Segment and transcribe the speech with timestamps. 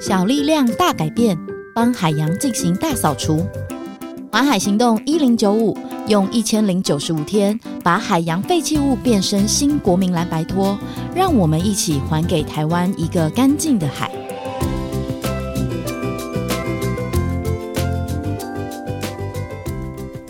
[0.00, 1.36] 小力量大改变，
[1.74, 3.44] 帮海洋进行大扫除。
[4.30, 10.78] 环海行动一零九五，用一千零九十五天，把海洋废弃物变身新国民蓝白拖，
[11.16, 14.08] 让我们一起还给台湾一个干净的海。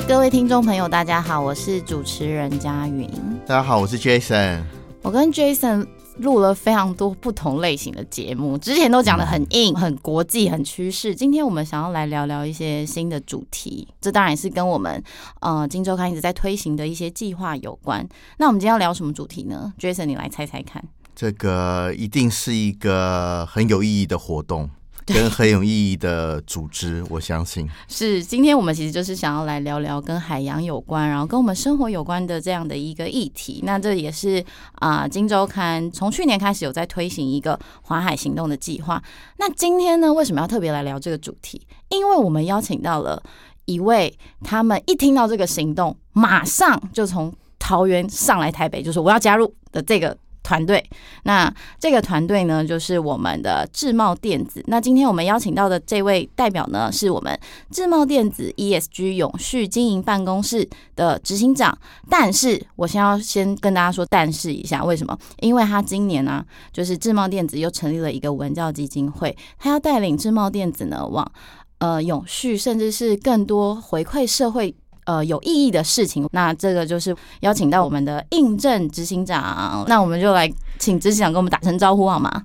[0.09, 3.07] 各位听众朋友，大家好，我是主持人佳云。
[3.47, 4.63] 大家好，我是 Jason。
[5.03, 5.87] 我跟 Jason
[6.19, 11.15] 录了非常多不同类型的节目，之前都讲的很硬、很国际、很趋势。
[11.15, 15.03] 今天我们想要来聊聊一些新的主题，这当然是跟我们
[15.41, 18.07] 呃金周刊一直在推行的一些计划有关。
[18.39, 20.85] 那我们今天要聊什么主题呢？Jason，你来猜猜看。
[21.15, 24.71] 这个一定是一个很有意义的活动。
[25.15, 28.23] 跟很有意义的组织，我相信 是。
[28.23, 33.61] 今天我们其实就是想要来聊聊跟海洋有关，然后跟我们生活有关的这样的一个议题。
[33.65, 34.45] 那这也是
[34.75, 39.03] 啊，呃《今周刊》从去年开始有在推行一个环海行动的计划。
[39.39, 41.67] 那今天呢，为什么要特别来聊这个主题？
[41.89, 43.23] 因为我们邀请到了
[43.65, 50.17] 一位，他们一听到这个行动，马上就从桃园上来台北，就说我要加入的这个。
[50.43, 50.83] 团队，
[51.25, 54.63] 那这个团队呢，就是我们的智茂电子。
[54.67, 57.39] 那今天我们邀请到的这位代表呢，是我们
[57.71, 61.77] 智茂电子 ESG 永续经营办公室的执行长。
[62.09, 65.19] 但是我先要先跟大家说，但是一下，为什么？
[65.41, 71.31] 因为他今年呢、就是智茂电子又成立了一个文教基金会，他要带领智茂电子呢，往
[71.79, 74.75] 呃永续，甚至是更多回馈社会。
[75.09, 80.47] 呃，有意义的事情，那这个就是邀请到我们的应正执行长，那我们就来
[80.79, 82.45] 请执行长跟我们打声招呼好吗？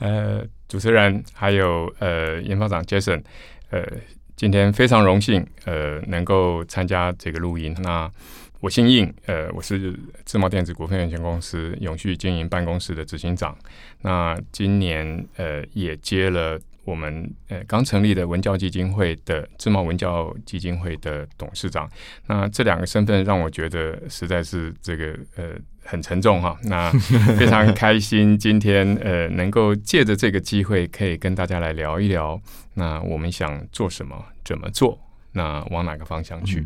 [0.00, 3.22] 呃，主持人还有呃研发长 Jason，
[3.70, 3.82] 呃，
[4.36, 7.74] 今天非常荣幸呃能够参加这个录音。
[7.82, 8.10] 那
[8.60, 13.56] 我姓应，呃，我是智茂电子股份有限公司永续经营办公室的执行长。
[14.02, 16.60] 那今年呃也接了。
[16.86, 21.90] 我们呃刚成立的文教基金会的智茂文教基金会的董事长，
[22.26, 25.50] 那这两个身份让我觉得实在是这个呃
[25.84, 26.56] 很沉重哈。
[26.62, 26.90] 那
[27.36, 32.40] 非常开心今天呃能够借着这个机会，可以跟大家来聊一聊，
[32.74, 34.98] 那我们想做什么，怎么做，
[35.32, 36.64] 那往哪个方向去？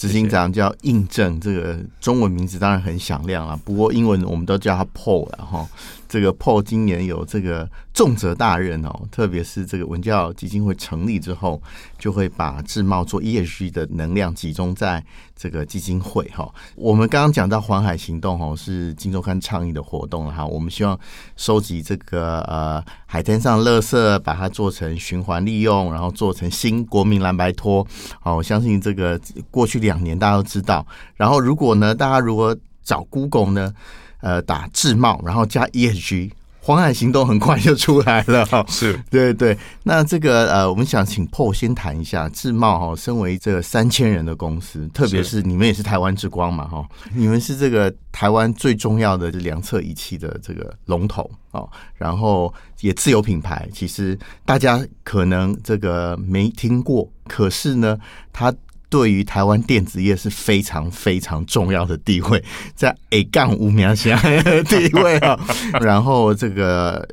[0.00, 3.54] 执行长叫应正，这个中文名字当然很响亮了。
[3.62, 5.68] 不过英文我们都叫他 Paul 了哈。
[6.08, 11.62] 这个 Paul 今年有这个重责大任哦，特别是这个文教基金会成立之后，
[11.98, 15.04] 就会把智贸做 ESG 的能量集中在
[15.36, 16.50] 这个基金会哈。
[16.74, 20.46] 我们刚刚讲到环海行动哦，是金周刊倡议的活动哈。
[20.46, 20.98] 我们希望
[21.36, 22.82] 收集这个呃
[23.12, 27.84] 海滩上垃圾，把它做成循环利用，然后做成新国民蓝白托。
[28.20, 30.86] 好，我相信这个过去两年大家都知道。
[31.16, 33.74] 然后如果呢，大家如果找 Google 呢，
[34.20, 36.30] 呃，打智贸，然后加 ESG。
[36.62, 39.56] 环海行动很快就出来了哈， 是对对。
[39.82, 57.98] 那这个呃，我们想请 Paul 先谈一下智茂哈，身为这个三千人的公司，特别是你们也是台湾之光嘛哈，你们是这个台湾最重要的量测仪器的这个龙头哦，然后也自有品牌，其实大家可能这个没听过，可是呢，
[58.32, 58.54] 它。
[58.90, 62.42] 对于台湾电子业是非常非常重要的地位，
[62.74, 65.38] 在 A 杠五秒下的 地位啊。
[65.80, 67.08] 然后这个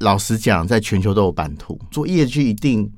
[0.00, 2.90] 老实讲，在全球都有版图，做业绩一定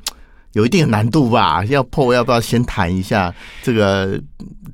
[0.52, 1.64] 有一定的难度吧？
[1.64, 4.22] 要 Paul 要不要先谈一下这个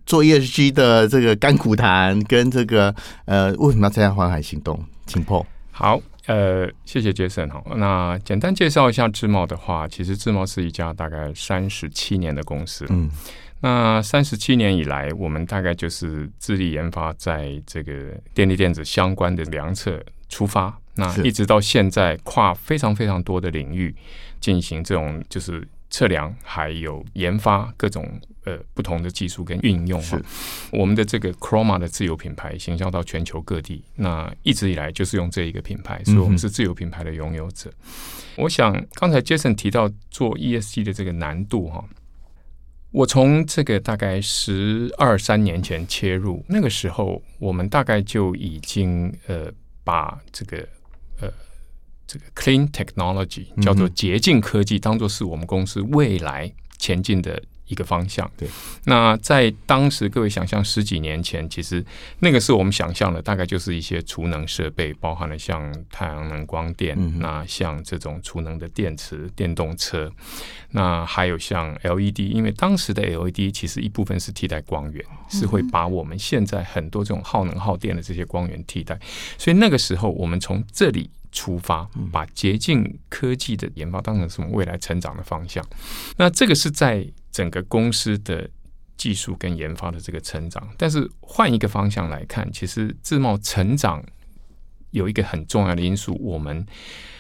[0.05, 4.79] 做 ESG 的这个甘苦谈，跟这个呃为什么要参加环海行动？
[5.07, 5.47] 请 Paul。
[5.71, 7.63] 好，呃，谢谢 Jason 哈。
[7.77, 13.11] 那简单介绍一下智茂的话，其实智茂是一家大概三十七年的公司，嗯。
[13.61, 23.95] 那三十七年以来，我们大概就是致力研发在这个电力电子相关的量测出发，那一直到现在跨非常非常多的领域
[24.41, 28.07] 进行这种就是测量，还有研发各种
[28.45, 30.01] 呃不同的技术跟运用。
[30.03, 30.23] 是
[30.71, 37.71] 我们的这个 Chroma 的自有品牌行销到全球各地，那一直以来就是用这一个品牌，所以我们是自有品牌的拥有者。
[37.71, 41.83] 嗯、我想刚才 Jason 提到做 ESG 的这个难度哈。
[42.91, 49.51] 我从这个大概十二三年前切入，那个时候我们大概就已经呃
[49.85, 50.59] 把这个
[51.21, 51.29] 呃
[52.07, 57.43] 这个 clean technology 叫做洁净科技，当做是我们公司未来前进的。
[57.69, 58.49] 一个方向，对。
[58.85, 61.85] 那在当时，各位想象十几年前，其实
[62.21, 70.11] 那个是我们想象的，大概就是一些储能设备，包含了像太阳能光电，嗯、那像这种储能的电池、电动车，
[70.71, 78.99] 那还有像 LED，因为当时的 LED 其实一部分是替代光源，是会把我们现在很多这种耗能耗电的这些光源替代，
[79.37, 81.11] 所以那个时候我们从这里。
[81.33, 85.63] 出发，把洁净科技的研发当成什么未来成长的方向。
[86.17, 88.49] 那这个是在整个公司的
[88.97, 90.67] 技术跟研发的这个成长。
[90.79, 94.03] 但是换一个方向来看，其实自贸成长
[94.93, 96.65] 有一个很重要的因素，我们。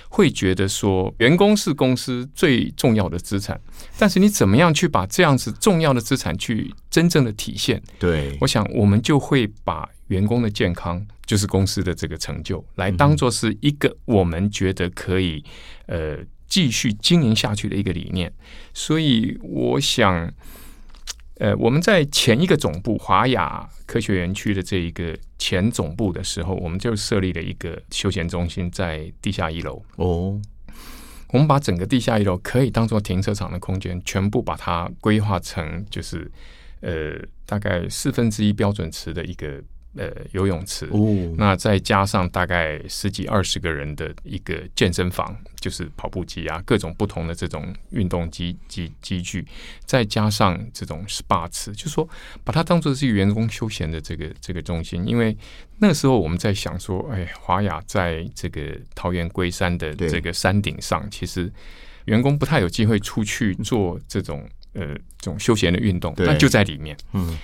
[0.08, 3.60] 会觉得说，员工是公司最重要的资产，
[3.98, 7.82] 但是你怎么样去把这样子重要的资产去真正的体现？
[7.98, 15.44] 对，我想我们就会把员工的健康，就是公司的这个成就，来当做是一个我们觉得可以
[15.86, 16.16] 呃
[16.46, 18.32] 继续经营下去的一个理念。
[18.72, 20.32] 所以我想。
[21.38, 29.84] 呃，我们在前一个总部华雅科学园区的这一个前总部的时候，我们就设立了一个休闲中心在地下一楼。
[29.96, 30.40] 哦，
[31.28, 36.32] 我们把整个地下一楼可以当做停车场的空间，全部把它规划成就是
[36.80, 39.62] 呃大概四分之一标准池的一个。
[39.96, 49.46] 呃，游泳池，哦，那再加上大概十几二十个人的一个健身房，就是跑步机啊，各种不同的这种运动机机机具，
[49.84, 52.06] 再加上这种 SPA 池，就是说
[52.44, 55.06] 把它当做是员工休闲的这个这个中心。
[55.06, 55.36] 因为
[55.78, 61.50] 那时候我们在想说，哎，华雅在这个桃园龟山的这个山顶上，其实
[62.04, 67.38] 员工不太有机会出去做这种呃这种休闲的运动，那就在里面，嗯。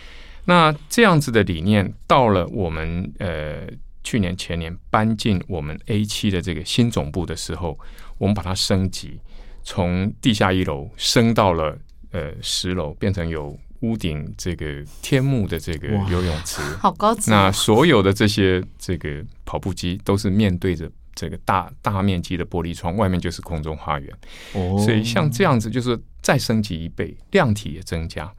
[0.44, 3.66] 那这样子的理念，到了我们呃
[4.02, 7.78] 去年前年搬进我们 A 七的这个新总部的时候，
[8.18, 9.20] 我们把它升级，
[9.62, 11.78] 从地下一楼升到了
[12.10, 17.30] 呃十楼，变成有屋顶这个天幕的这个游泳池， 好高级。
[17.30, 24.12] 那所有的这些这个跑步机都是面对着这个大大面积的玻璃窗，外面就是空中花园。
[24.54, 28.32] 哦，所以像这样子就是再升级一倍，量体也增加。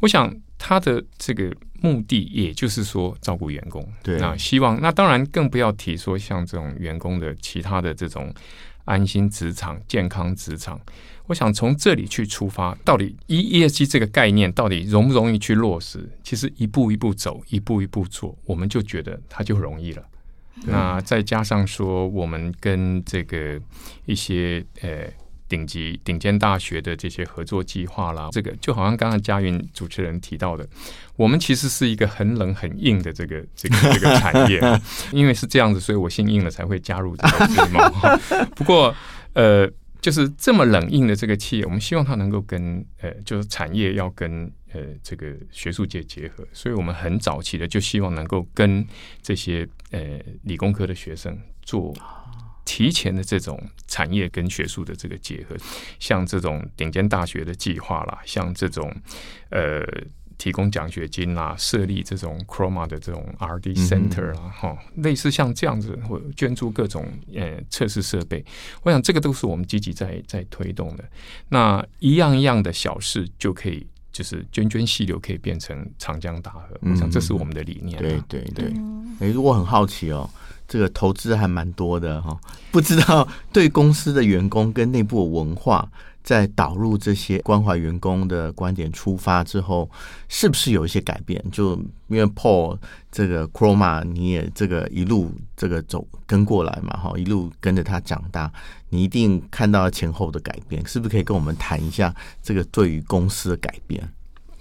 [0.00, 0.34] 我想。
[0.56, 3.86] 他的这个目的，也就是说照顾员工。
[4.02, 8.32] 对，那希望那当然更不要提说像这种员工的其他的这种
[8.86, 10.80] 安心职场、健康职场。
[11.26, 16.08] 我想从这里去出发，到底 ESG 这个概念到底容不容易去落实？
[16.22, 20.02] 其实一步一步走，一步一步做，我们就觉得它就容易了。
[20.64, 23.60] 那再加上说，我们跟这个
[24.06, 25.12] 一些呃。
[25.48, 30.66] 顶级顶尖大学的这些合作计划啦，这个就好像刚刚佳云主持人提到的，
[31.16, 34.60] 我们其实是一个很冷很硬的这个这个这个 产业，
[35.12, 38.46] 因为是这样子，所以我姓硬了才会加入这个。
[38.56, 38.94] 不过
[39.34, 39.70] 呃，
[40.00, 48.84] 就是这么冷硬的这个企业，我们希望它能够跟呃，就是产业要跟呃这个学术界结合，所以我们很早期的就希望能够跟
[49.22, 51.94] 这些呃理工科的学生做。
[52.64, 55.56] 提前的这种产业跟学术的这个结合，
[55.98, 58.94] 像这种顶尖大学的计划啦，像这种
[59.50, 59.82] 呃
[60.36, 68.44] 提供奖学金啦，设立这种 Chroma 的这种 R&D Center 啦，哈、嗯，类似像这样子或捐助各种呃测试设备，
[68.82, 71.04] 我想这个都是我们积极在在推动的。
[71.48, 76.68] 那一样一样的小事就可以，就是涓涓细流可以变成长江大河。
[76.80, 78.02] 我想这是我们的理念。
[78.02, 78.72] 对对对，
[79.20, 80.28] 哎，我很好奇哦。
[80.66, 82.38] 这个投资还蛮多的哈，
[82.70, 85.88] 不知道对公司的员工跟内部文化，
[86.22, 89.88] 在导入这些关怀员工的观点出发之后，
[90.28, 91.44] 是不是有一些改变？
[91.52, 91.74] 就
[92.08, 92.78] 因为 Paul
[93.12, 98.50] 这个 Chroma 你也这个一路这个走跟过来嘛哈，一路跟着他长大，
[98.88, 104.02] 你一定看到前后的改变，是不是可以跟我们谈一下这个对于公司的改变？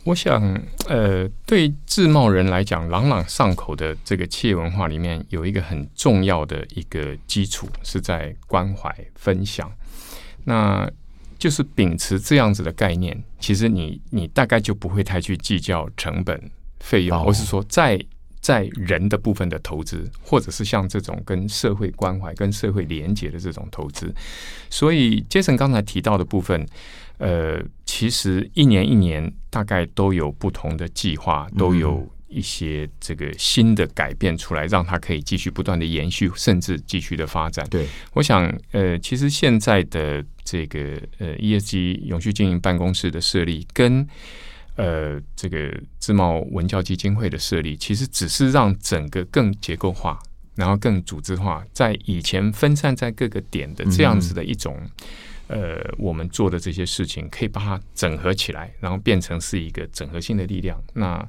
[0.05, 9.71] 我想，呃，对自贸人来讲，朗朗上口的这个企业文化里面，有一个很重要的一个基础，是在关怀分享。
[10.43, 10.89] 那
[11.39, 17.97] 就是秉持这样子的概念，其实你你大概就不会太去计较成本费用，或是说在
[18.41, 24.13] 在人的部分的投资，或者是像这种跟社会关怀、跟社会连结的这种投资。
[24.69, 26.67] 所以，Jason 刚才提到的部分。
[27.19, 27.61] 呃，
[27.95, 37.63] 其实一年一年大概都有不同的计划，都有一些这个新的改变出来，让它可以继续不断的延续，甚至继续的发展。
[37.69, 44.07] 对，我想，呃，其实现在的这个呃 ESG 永续经营办公室的设立，跟
[44.75, 50.19] 呃这个自贸文教基金会的设立，其实只是让整个更结构化，
[50.55, 54.81] 然后更组织化，在以前分散在各个点的这样子的一种。
[55.53, 60.81] 呃，我们做的这些事情可以把它整合起来，然后变成是一个整合性的力量。
[60.95, 61.23] 那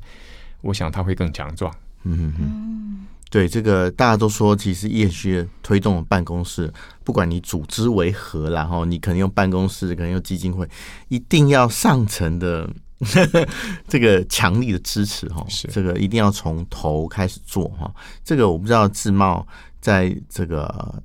[0.62, 1.70] 我想它会更强壮。
[2.04, 6.72] 嗯嗯，对，这个大家都说，其实 ESG 推动办公室，
[7.04, 10.66] 不管你组织为何，然后你可能用办公室，可能用基金会，
[11.08, 12.66] 一定要上层的
[13.86, 15.44] 这个强力的支持哈。
[15.50, 17.94] 是这个一定要从头开始做哈。
[18.24, 19.46] 这个我不知道自贸
[19.82, 21.02] 在这个。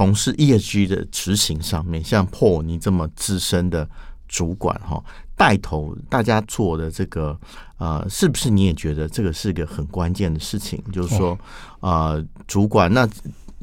[0.00, 3.86] 从事 ESG 的执行上面，像 Paul 你这么资深的
[4.26, 4.98] 主管哈，
[5.36, 7.38] 带头大家做的这个
[7.76, 10.82] 呃，是不是你也觉得这个是个很关键的事情？
[10.90, 11.38] 就是说，
[11.80, 13.06] 呃，主管那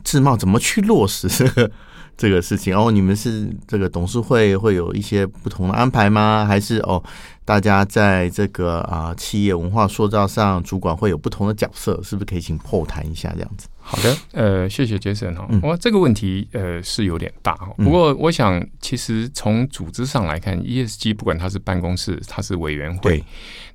[0.04, 1.72] 自贸怎么去落实这个
[2.16, 2.78] 这个事情？
[2.78, 6.46] 哦，你们是这个董事会会有一些不同的安排吗？
[6.46, 7.04] 还是哦？
[7.46, 13.68] 大家在这个啊企业文化塑造上，主管会有不同的角色，是不是可以请 Paul 谈一下这样子？
[13.90, 23.24] 好的，呃，谢谢 Jason 哈，我这个问题呃是有点大哈，不过我想其实从组织上来看，ESG 不管它是办公室，它是委员会，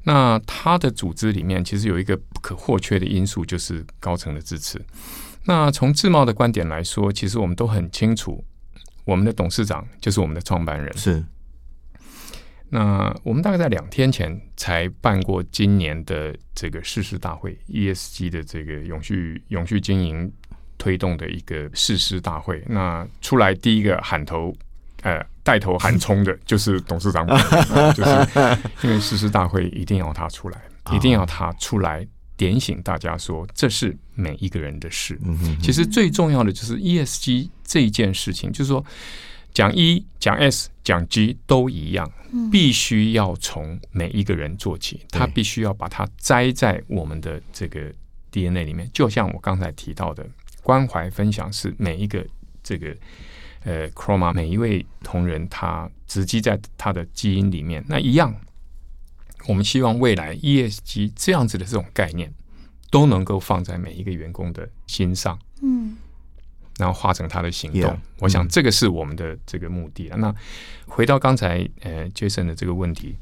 [0.02, 4.78] 那它的组织里面其实有一个不可或缺的因素，就是高层的支持。
[5.46, 8.44] 那从自贸的观点来说，其实我们都很清楚，
[9.06, 10.94] 我们的董事长就是我们的创办人。
[10.94, 11.24] 是。
[12.74, 20.32] 那我们大概在两天前才办过今年的这个誓师大会，ESG 的这个永续永续经营
[20.78, 22.64] 推动的一个誓师大会。
[22.66, 24.56] 那出来第一个喊头，
[25.02, 27.26] 呃，带头喊冲的就是董事长，
[27.92, 28.28] 就是
[28.82, 30.58] 因为誓师大会一定要他出来，
[30.96, 32.06] 一定要他出来
[32.38, 35.20] 点醒大家说，这是每一个人的事。
[35.62, 38.82] 其实最重要的就是 ESG 这一件事情，就是说。
[39.54, 42.10] 讲 E、讲 S、讲 G 都一样，
[42.50, 45.00] 必须要从每一个人做起。
[45.10, 47.92] 他必须要把它栽在我们的这个
[48.30, 48.88] DNA 里面。
[48.94, 50.26] 就像我刚才提到的，
[50.62, 52.26] 关怀分享是每一个
[52.62, 52.96] 这个
[53.64, 57.84] 呃 Chroma 每一位同仁他植基在他的基因里面。
[57.86, 58.34] 那一样，
[59.46, 62.32] 我们希望未来 ESG 这样子的这种概念
[62.90, 65.38] 都能够放在每一个员工的心上。
[65.60, 65.96] 嗯。
[66.82, 70.10] 然后化成他的行动，yeah, 我想这个是我们的这个目的。
[70.10, 70.34] 嗯、那
[70.86, 73.16] 回到刚才呃 Jason 的这个问题，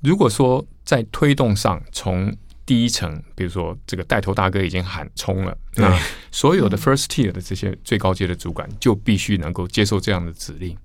[0.00, 2.36] 如果说在推动上，从
[2.66, 5.96] 第一层，比如说这个带头大哥已经喊冲了，那
[6.32, 10.76] 所有的 First Tier 的这些最高阶的主管就必须能够接受这样的指令。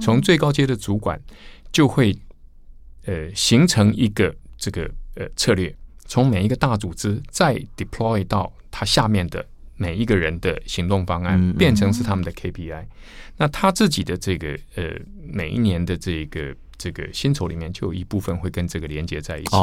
[0.00, 1.20] 从最高阶的主管
[1.72, 2.16] 就会
[3.06, 5.74] 呃形成一个这个呃策略，
[6.06, 9.44] 从每一个大组织再 deploy 到它下面的。
[9.80, 12.84] 每一个人的行动方案变成是他们的 KPI，
[13.38, 14.90] 那他自己的这个呃
[15.26, 19.56] 每一年的这个这个薪酬里面就有一部分会跟这个连接在一起，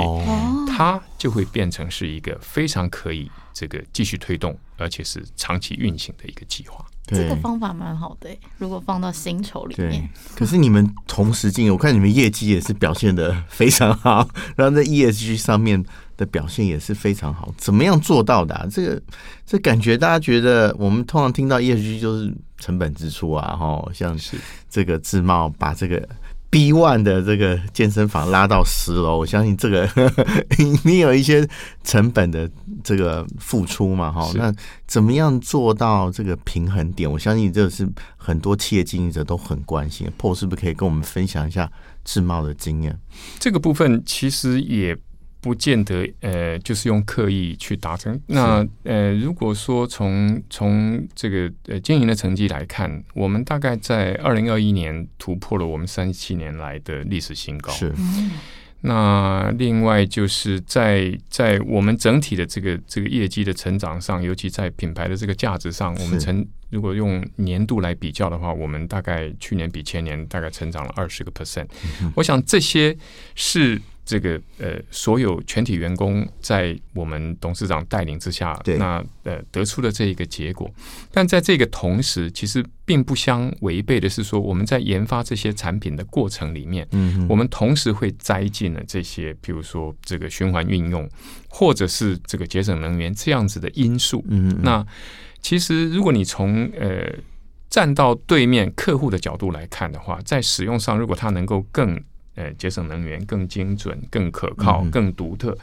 [0.75, 6.83] 他就会变成是一个非常可以这个继续推动而且是长期运行的一个计划。
[7.05, 10.09] 这个方法蛮好的，如果放到薪酬里面。
[10.35, 15.85] 可是你们同时进，我看你们业绩也是表现的非常好，然后在 ESG 上面。
[16.17, 18.65] 的表现也是非常好，怎么样做到的啊？
[18.69, 19.01] 这个
[19.45, 24.35] 这感觉大家觉得，我们通常听到 ESG 就是成本支出啊，哈，像是
[24.67, 26.09] 这个致茂把这个
[26.49, 29.87] B one 的这个健身房拉到十楼，我相信这个
[30.83, 31.47] 你有一些
[31.83, 32.49] 成本的
[32.83, 34.51] 这个付出嘛，哈，那
[34.87, 37.09] 怎么样做到这个平衡点？
[37.11, 40.09] 我相信这是很多企业经营者都很关心。
[40.19, 41.71] Paul 是不是可以跟我们分享一下
[42.03, 42.97] 致茂的经验？
[43.37, 44.97] 这个部分其实也。
[45.39, 48.19] 不见得，呃，就是用刻意去达成。
[48.25, 57.71] 那，呃，如果说从从这个呃经营的成绩来看，我们大概在二零二一年突破了我们三十七年来的历史新高。
[57.71, 57.93] 是。
[58.81, 71.67] 那另外就是在在我们整体的这个这个业绩的成长上，尤其在品牌的这个价值上，我们成如果用年度来比较的话，我们大概去年比前年大概成长了二十个 percent。
[72.15, 72.97] 我想这些
[73.35, 73.81] 是。
[74.07, 80.71] 这个呃，所有全体员工在我们董事长带领之下，那呃得出的这一个结果。
[81.11, 91.05] 但在这个同时，其实并不相违背的是说，我们在研发这些产品的过程里面，嗯，我们同时会栽进了这些，比如说这个循环运用，
[91.49, 94.23] 或者是这个节省能源这样子的因素。
[94.29, 94.87] 嗯，那
[95.41, 97.13] 其实如果你从呃
[97.69, 102.01] 站到对面客户的角度来看的话，在使用上，如果它能够更
[102.37, 105.57] 呃，节省能源更精准、更可靠、更独特，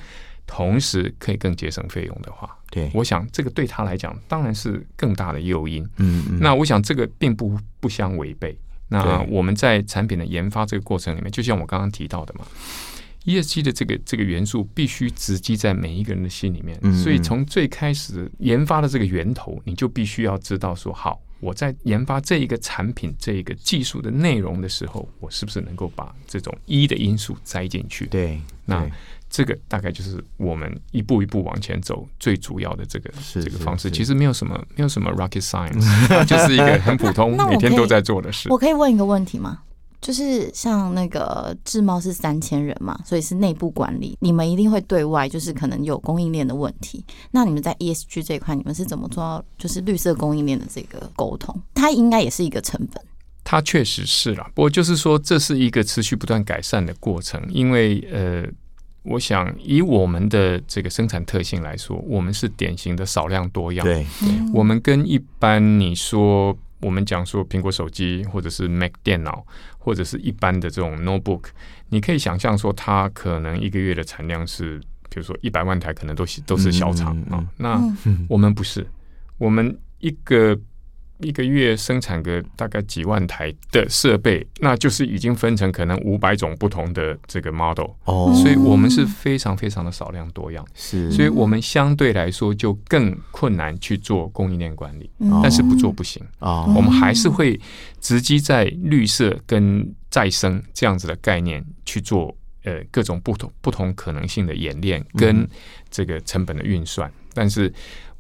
[0.47, 5.83] 同时可以更节省费用的话，对，我想这个对他来讲当然是更大的诱因。
[5.99, 6.39] 嗯嗯。
[6.41, 8.59] 那我想这个并不不相违背。
[8.89, 12.45] 那我们在产品的研发这个过程里面，就像我刚刚提到的嘛
[13.25, 16.79] ，ESG 的这个这个元素必须直击在每一个人的心里面。
[16.93, 21.21] 所以从最开始研发的这个源头，你就必须要知道说好。
[21.45, 28.07] 我在研发这一个产品、这一个技术的内容的时候，我是不是能够把这种一的因素栽进去？
[28.07, 28.89] 对，那
[29.29, 33.91] 这个大概就是我们一步一步往前走最主要的这个这个方式。
[33.91, 35.85] 其实没有什么，没有什么 rocket science，
[36.25, 38.49] 就是一个很普通 每天都在做的事。
[38.51, 39.61] 我可以问一个问题吗？
[40.05, 47.03] 就是像那个智茂是三千人嘛，所以是内部管理，你们一定会对外，就是可能有供应链的问题。
[47.31, 51.59] 那你们在 ESG 这一块，你们是怎么做到就是绿色供应链的这个沟通？
[51.73, 53.03] 它应该也是一个成本。
[53.43, 58.45] 它确实是啦，不过就是说这是一个持续不断改善的过程，因为呃，
[59.05, 63.87] 我想以我们的这个生产特性来说，我们是典型的少量多样。
[63.87, 66.55] 对，对我们跟一般你说。
[66.85, 69.45] 我们讲说苹果手机，或者是 Mac 电脑，
[69.79, 71.45] 或者是一般的这种 notebook，
[71.89, 77.45] 你可以想象说，它可能一个月的产量是，比如说一百万台，可能都都是小厂啊。
[77.57, 77.81] 那
[78.29, 78.87] 我们不是，
[79.39, 80.59] 我们一个。
[81.19, 95.09] 一个月生产个大概几万台的设备，那就是已经分成可能五百种不同的这个 model 哦，所以我们是非常非常的少量多样，是，所以我们相对来说就更困难去做供应链管理，
[95.41, 96.21] 但是不做不行。
[96.41, 97.59] 啊，我们还是会
[98.01, 105.49] 直接在绿色跟再生这样子的概念去做呃各种不同不同可能性的演练跟
[105.91, 107.73] 这个成本的运算，但是。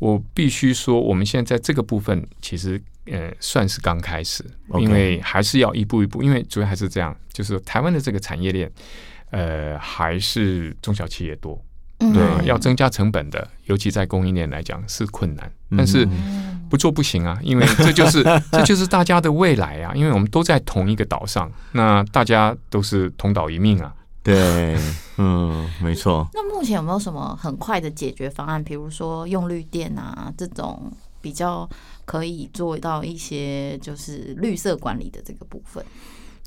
[0.05, 4.45] 我必须说，我们现在在这个部分其实呃算是刚开始，
[4.79, 8.71] 因为还是要一步一步，因为主要还是这样，就是台湾的这个产业链
[9.31, 11.59] 呃还是中小企业多，
[11.99, 16.07] 对，要增加成本的，尤其在供应链来讲是困难，但是
[16.69, 23.95] 不做不行啊，因为这就是 这就是大家的未来啊，因为我们都在同一个岛上，那大家都是同岛一命啊。
[24.25, 24.75] 对，
[25.19, 26.27] 嗯，没错。
[26.33, 28.65] 那目前有没有什么很快的解决方案？
[28.65, 30.91] 比如说用绿电啊，这种
[31.21, 31.69] 比较
[32.07, 35.85] 可以做到一些就是绿色管理的这个部分。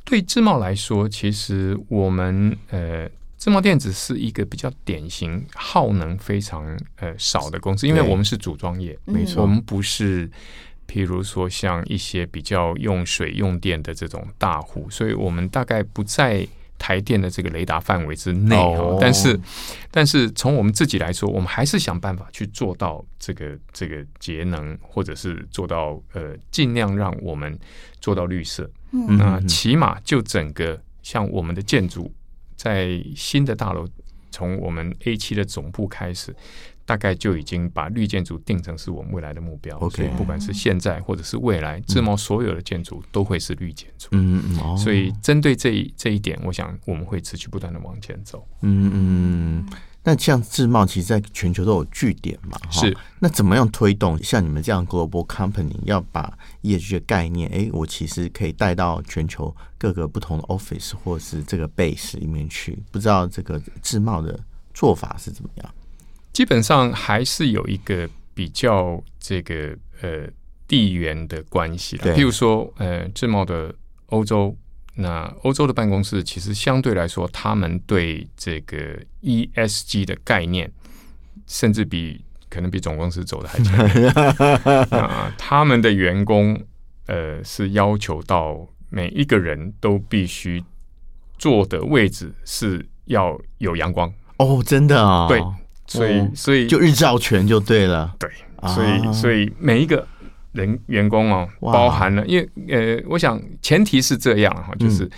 [0.04, 3.08] 对自贸来说，其实我们呃，
[3.38, 6.66] 自贸电子是一个比较典型耗能非常
[6.96, 10.28] 呃少的公司，因为我们是组装业，没错，我们不是
[10.88, 16.48] 譬如说像一些比较用水用电的这种大户，所以我们大概不在。
[16.78, 18.56] 台电的这个雷达范围之内，
[19.00, 19.40] 但是，
[19.92, 27.58] 但是从我们自己来说，我们还是想办法去做到这个这个节能，或者是做到呃尽量让我们
[28.00, 28.70] 做到绿色。
[28.92, 32.14] 那起码就整个像我们的建筑，
[32.56, 33.88] 在新的大楼，
[34.32, 36.36] 从我们 A 七的总部开始。
[36.88, 44.08] 大概就已经把绿建筑定成是我们未来的目标以不管是现在或者是未来，自贸所有的建筑都会是绿建筑。
[44.14, 48.48] 嗯嗯，哦，所以针对这一这一点，我想我们会持续不断的往前走。
[48.62, 49.70] 嗯嗯，
[50.02, 52.96] 那像自贸其实在全球都有据点嘛，是。
[53.20, 62.82] 那怎么样推动像你们这样 global company 要把 ESG 的概念，哎，我其实可以带到全球各个不同的 office 或是这个 base 里面去？
[62.92, 64.40] 不知道这个自贸的
[64.74, 65.74] 做法是怎么样？
[66.38, 70.30] 基本上还是有一个比较这个呃
[70.68, 73.74] 地缘的关系的，譬如说呃自贸的
[74.10, 74.56] 欧洲，
[74.94, 78.78] 那欧洲的办公室其实相对来说，他们对这个
[79.24, 80.72] ESG 的概念，
[81.48, 84.14] 甚至比可能比总公司走的还前面。
[84.92, 86.64] 那 他们的员工
[87.08, 90.64] 呃是要求到每一个人都必须
[91.40, 95.42] 坐的位置是要有阳光哦，真的啊，对。
[95.88, 98.14] 所以，所以就日照权就对了。
[98.20, 98.30] 对，
[98.74, 100.06] 所以，所以每一个
[100.52, 105.10] 人员工哦，包含了，因为呃，我想前提是这样哈，就是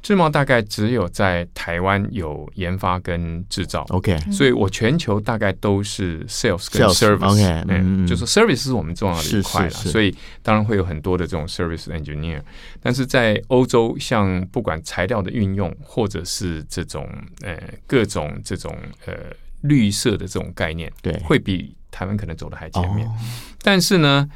[0.00, 3.84] 智茂大概只有在台湾有研发跟制造。
[3.90, 7.32] OK，所以我全球大概都是 sales 跟 service。
[7.32, 12.40] OK，嗯，就是 service 是我们重要的一块了，所以当然会有很多的这种 service engineer。
[12.80, 17.08] 但是在欧洲，像不管材料的运用，或者是这种
[17.42, 19.12] 呃各种这种呃。
[19.64, 23.08] 绿色的这种概念，对，会比台湾可能走的还前面。
[23.62, 24.28] 但是呢，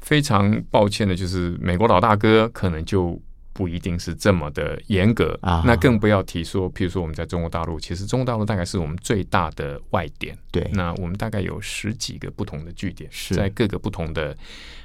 [0.00, 3.20] 非常抱歉的就是，美国老大哥可能就
[3.62, 5.38] 不一定是这么的严格。
[5.64, 10.36] 那更不要提说，譬如说我们在中国大陆，其实中国大陆大概是我们最大的外点。
[10.50, 14.36] 对，那我们大概有十几个不同的据点，在各个不同的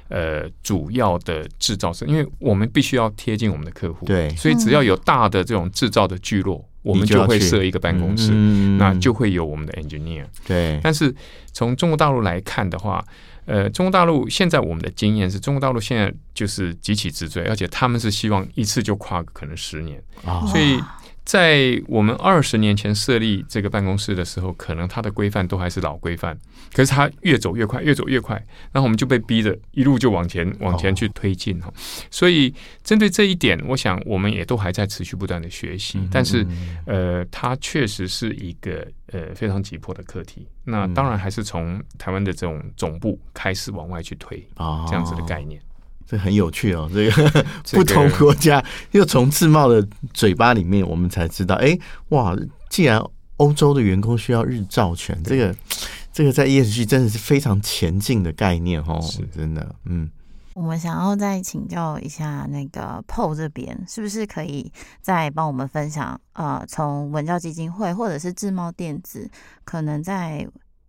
[0.08, 4.06] 呃主要的制造商，因为我们必须要贴近我们的客户。
[4.06, 6.64] 对，所以只要有大的这种制造的聚落。
[6.82, 10.24] 我们就会设一个办公室，嗯、那就会有我们的 engineer。
[10.46, 11.14] 对，但是
[11.52, 13.04] 从中国大陆来看的话，
[13.48, 20.78] 呃，中国大陆现在我们的经验是中国大陆现在就是急起直追，而且他们是希望一次就跨可能十年，哦、所以。
[21.28, 26.34] 在我们二十年前设立这个办公室的时候，可能它的规范都还是老规范，
[26.72, 28.34] 可是它越走越快，越走越快，
[28.72, 31.70] 然后我们就被逼着一路就往前往前去推进哈。
[32.10, 36.46] 所以针对这一点，我想我们也都还在持续不断的学习，但是
[36.86, 40.48] 呃，它确实是一个呃非常急迫的课题。
[40.64, 44.42] 那当然还是从台湾的这种总部开始往外去推
[44.86, 45.60] 这样子的概念。
[46.08, 46.90] 这很有趣哦。
[46.92, 52.34] 这个 不同国家又从自贸的嘴巴里面，我们才知道，哎，哇，
[52.70, 53.02] 既然
[53.36, 55.54] 欧洲的员工需要日照权，这个
[56.12, 60.10] 这个在 ESG 真的是非常前进的概念哦，是真的，嗯。
[60.54, 66.20] 我们想要再请教一下那个 Paul 这边，是不是可以再帮我们分享？
[66.32, 69.30] 呃，从文教基金会或者是自贸电子，
[69.62, 70.44] 可能在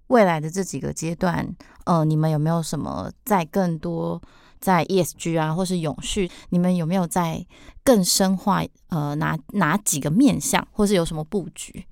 [0.07, 1.47] 未来的这几个阶段，
[1.85, 4.19] 呃，你们有没有什么在更多
[4.59, 7.45] 在 ESG 啊，或是永续，你们有没有在
[7.83, 8.63] 更深化？
[8.89, 11.85] 呃，哪哪几个面向，或是有什么布局？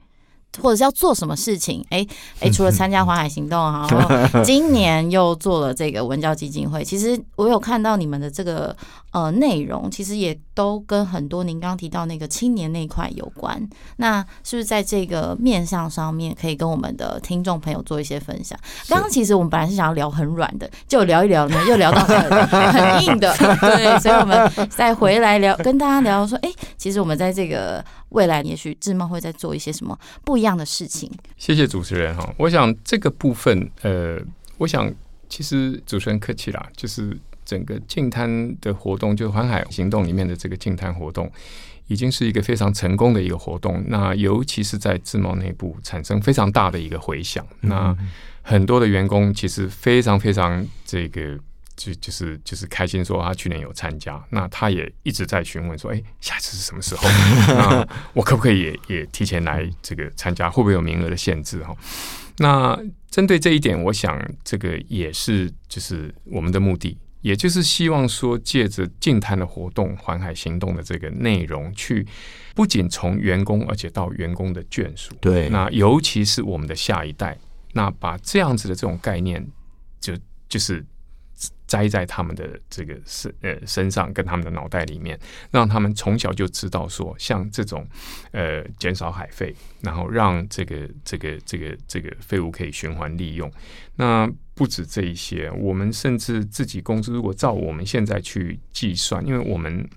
[0.59, 1.85] 或者是要做什么事情？
[1.89, 2.07] 哎、欸、
[2.39, 6.83] 哎、欸，除了参加环海行动哈，然后 今年又做了这个文教基金会。
[6.83, 8.75] 其实我有看到你们的这个
[9.11, 13.57] 呃内容，其实也都跟很多您刚刚提到那个青年那一块有关。
[13.97, 18.57] 那是不是在这个面向上面，可以跟我们的听众朋友做一些分享？
[18.87, 23.33] 刚刚其实我们本来是想要聊很软的，就聊一聊呢， 又聊到很 很硬的。
[23.37, 27.83] 对，所以我们再回来聊，跟大家聊说，哎、欸，其实我们在这个。
[28.11, 31.11] 未来也许智茂会在做一些什么不一样的事情。
[31.35, 34.17] 谢谢主持人哈，我想这个部分，呃，
[34.57, 34.89] 我想
[35.27, 41.31] 其实主持人客气啦，就是整个净滩的活动，就环海行动里面的这个净滩活动，
[41.87, 43.83] 已经是一个非常成功的一个活动。
[43.87, 47.95] 那尤其是在自贸内部产生非常大的一个回响，那
[48.41, 51.39] 很多的员工其实非常非常这个。
[51.79, 57.07] 就就是就是开心说他去年有参加，那他也一直在询问说，哎、欸，下次是什么时候？
[57.53, 60.49] 那我可不可以也也提前来这个参加？
[60.49, 61.63] 会不会有名额的限制？
[61.63, 61.77] 哈，
[62.39, 62.75] 那
[63.11, 72.07] 针对这一点，我想这个也是就是我们的目的，也就是希望说借着净滩的活动、环海行动的这个内容，去
[72.55, 77.37] 不仅从员工，而且到员工的眷属，对，那尤其是我们的下一代，
[77.73, 79.45] 那把这样子的这种概念，
[79.99, 80.13] 就
[80.47, 80.85] 就是。
[81.67, 85.19] 栽在他们的这个身呃身上，跟他们的脑袋里面，
[85.51, 87.85] 让他们从小就知道说，像这种
[88.31, 93.51] 呃减少海费，然后让这个这个这个这个废物可以循环利用。
[93.97, 94.25] 那
[94.57, 99.87] 不止这一些，我们甚至自己工资如果照我们现在去计算，因为我们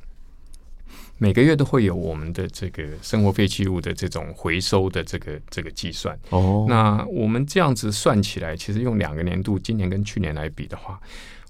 [1.18, 6.18] 每个月都会有我们的这个生活废弃物的这种回收的这个这个计算。
[6.29, 11.01] 哦，那我们这样子算起来，其实用两个年度，今年跟去年来比的话。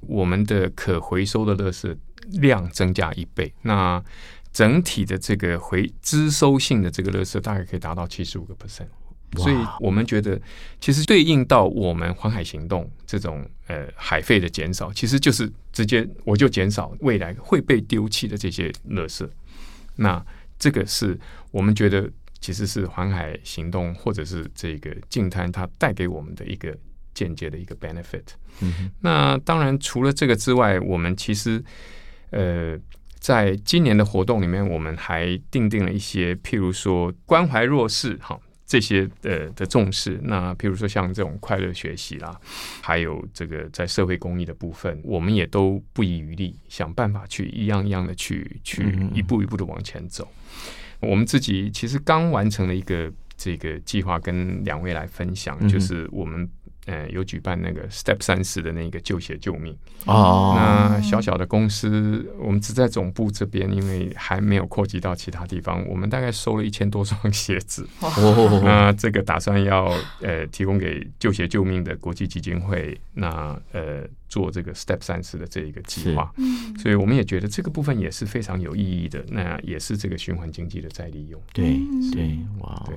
[0.06, 1.94] 我们的可回收的乐圾
[2.40, 4.02] 量增加一倍，那
[4.50, 8.86] 整体的这个回支收性的这个垃圾大概可以达到七十五个 percent，
[9.36, 10.40] 所以我们觉得
[10.80, 19.28] 其实对应到我们环海行动这种呃海费的减少，其实就是直接我就减少未来会被丢弃的这些垃圾，
[19.96, 20.24] 那
[20.58, 21.18] 这个是
[21.50, 26.76] 我们觉得其实是环海行动或者是这个净滩它带给我们的一个。
[27.12, 28.22] 间接的一个 benefit。
[28.60, 31.62] 嗯，那当然除了这个之外，我们其实
[32.30, 32.78] 呃，
[33.18, 38.40] 在今年的活动里面，我们还定定了一些，譬如说关怀弱势哈
[38.70, 40.20] 这些呃的重视。
[40.22, 42.40] 那譬如说像这种快乐学习啦，
[42.80, 50.30] 还有这个在社会公益的部分，我们也都不遗余力想办法去一样一样的去去一步一步的往前走。
[51.00, 56.48] 我们自己其实刚完成了一个这个计划，跟两位来分享，就是我们。
[56.86, 60.54] 呃，有举办那个 Step 三十的那个旧鞋救命哦。
[60.56, 65.86] 那小小的公司，我们只在总部这边，因为还没有扩及到其他地方。
[65.86, 67.86] 我们大概收了一千多双 鞋子。
[68.00, 68.60] 哦。
[68.64, 76.32] 那这个打算要呃提供给旧鞋救命的国际基金会，那呃做这个 Step 三十的这一个计划。
[76.78, 79.22] 所以我们也觉得这个部分也是非常有意义的。
[79.28, 81.40] 那也是这个循环经济的再利用。
[81.52, 81.78] 对
[82.12, 82.96] 对，哇，对，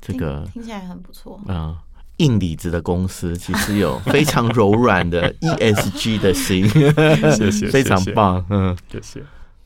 [0.00, 1.40] 这个听，听起来很不错。
[1.46, 1.76] 嗯。
[2.18, 6.68] 硬底子的公司其实有 非常柔软的 ESG 的心，
[7.36, 9.22] 谢谢，非常棒，嗯，谢谢。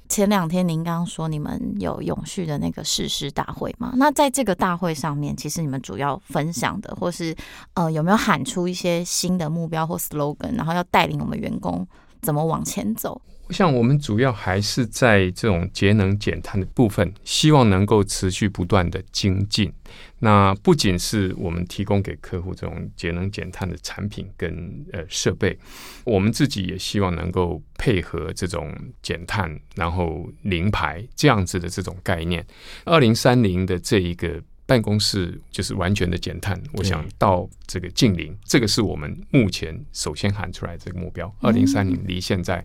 [0.09, 3.93] 前两天您刚刚说你们有永续的那个誓师大会嘛？
[3.97, 7.37] 那在这个大会上面，其实你们主要分享的，或是
[7.75, 11.87] 呃有没有喊出一些新的目标或 slogan，然后要带领我们员工
[12.23, 13.21] 怎么往前走？
[13.49, 19.73] 我想，我们主要还是在这种节能减碳的部分，希望能够持续不断的精进。
[20.19, 25.59] 那不仅是我们提供给客户这种节能减碳的产品跟呃设备，
[26.05, 32.47] 我们自己也希望能够配合这种减碳，然后零排这样子的这种概念。
[32.85, 41.35] 二零三零的这一个办公室就是完全的减碳，我想到这个近零，这个是我们目前首先喊出来这个目标。
[41.41, 42.63] 二零三零离现在。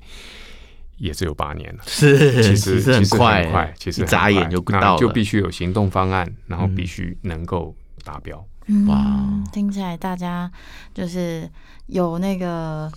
[0.98, 8.38] 也只有八年了，是其实其实很快，很快，其实眨眼就到了，就必须有行动方案，然后必须能够达标。
[8.88, 10.50] 哇、嗯，听起来大家
[10.94, 11.50] 就是
[11.88, 12.90] 有那个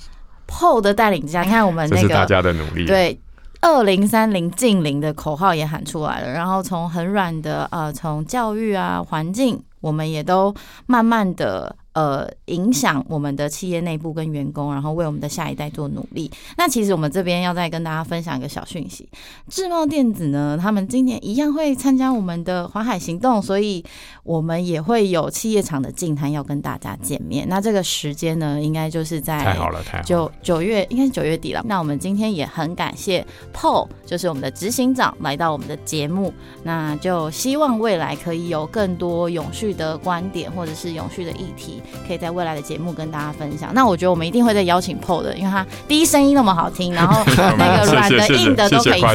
[0.47, 3.21] POL 的带领之下，你看我们那个这是大家的努力，对。
[3.63, 10.55] 二零三零近零的口号也喊出来了，然后从很软的呃，从教育啊环境，我们也都
[10.87, 11.75] 慢慢的。
[11.97, 16.31] 呃，影响我们的企业内部跟员工，然后为我们的下一代做努力。
[16.59, 19.09] 那其实我们这边要再跟大家分享一个小讯息，
[19.49, 23.83] 智茂电子呢，他们今年一样会参加我们的环海行动，所以
[24.25, 27.49] 我们也会有企业厂的净摊要跟大家见面。
[27.49, 31.65] 那这个时间呢，应该就是在太好了，太好了，九九月，应该是九月底了。
[31.67, 36.31] 那我们今天也很感谢 Paul，就是我们的执行长来到我们的节目，
[36.63, 41.81] 那就希望未来可以有更多永续的观点或者是永续的议题。
[42.07, 43.71] 可以在未来的节目跟大家分享。
[43.75, 47.23] 那我觉得我们一定会再邀请 Paul 的，因为他第一声音那么好听，然后
[47.59, 49.13] 那个 软的硬的都可以讲，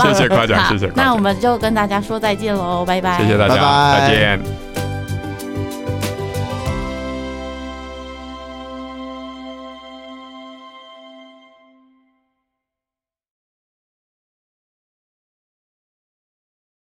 [0.00, 0.92] 谢谢夸奖，谢谢夸奖。
[0.94, 4.65] 那我们就跟大家说再见喽，拜拜，谢谢大家，拜拜，再见。